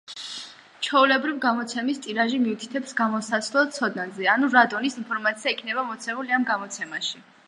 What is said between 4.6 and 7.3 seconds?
დონის ინფორმაცია იქნება მოცემული ამ გამოცემაში.